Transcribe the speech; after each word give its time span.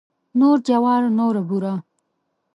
نور 0.39 0.57
جوار 0.67 1.01
نوره 1.17 1.41
بوره. 1.47 1.73